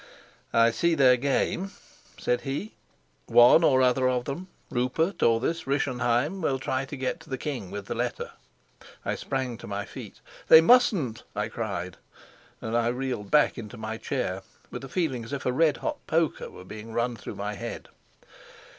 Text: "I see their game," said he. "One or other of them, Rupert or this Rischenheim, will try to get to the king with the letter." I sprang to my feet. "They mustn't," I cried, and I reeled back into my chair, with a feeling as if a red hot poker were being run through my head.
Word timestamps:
"I 0.51 0.71
see 0.71 0.95
their 0.95 1.15
game," 1.15 1.73
said 2.17 2.41
he. 2.41 2.73
"One 3.27 3.63
or 3.63 3.83
other 3.83 4.09
of 4.09 4.25
them, 4.25 4.47
Rupert 4.71 5.21
or 5.21 5.39
this 5.39 5.67
Rischenheim, 5.67 6.41
will 6.41 6.57
try 6.57 6.85
to 6.85 6.97
get 6.97 7.19
to 7.19 7.29
the 7.29 7.37
king 7.37 7.69
with 7.69 7.85
the 7.85 7.93
letter." 7.93 8.31
I 9.05 9.13
sprang 9.13 9.59
to 9.59 9.67
my 9.67 9.85
feet. 9.85 10.19
"They 10.47 10.59
mustn't," 10.59 11.21
I 11.35 11.49
cried, 11.49 11.97
and 12.61 12.75
I 12.75 12.87
reeled 12.87 13.29
back 13.29 13.59
into 13.59 13.77
my 13.77 13.97
chair, 13.97 14.41
with 14.71 14.83
a 14.83 14.89
feeling 14.89 15.23
as 15.23 15.33
if 15.33 15.45
a 15.45 15.53
red 15.53 15.77
hot 15.85 15.97
poker 16.07 16.49
were 16.49 16.65
being 16.65 16.93
run 16.93 17.15
through 17.15 17.35
my 17.35 17.53
head. 17.53 17.87